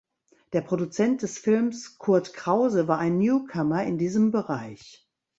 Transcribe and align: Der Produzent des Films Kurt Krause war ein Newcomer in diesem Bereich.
Der 0.53 0.61
Produzent 0.61 1.21
des 1.21 1.37
Films 1.37 1.99
Kurt 1.99 2.33
Krause 2.33 2.87
war 2.87 2.97
ein 2.97 3.19
Newcomer 3.19 3.83
in 3.83 3.99
diesem 3.99 4.31
Bereich. 4.31 5.07